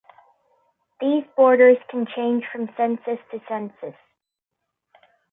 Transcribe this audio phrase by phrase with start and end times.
[0.99, 3.93] These borders can change from census to census.